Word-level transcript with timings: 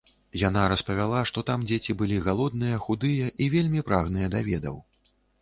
Яна 0.43 0.61
распавяла, 0.71 1.19
што 1.29 1.43
там 1.49 1.65
дзеці 1.71 1.95
былі 1.99 2.17
галодныя, 2.29 2.81
худыя 2.87 3.29
і 3.45 3.51
вельмі 3.57 3.87
прагныя 3.93 4.33
да 4.37 4.45
ведаў. 4.51 4.83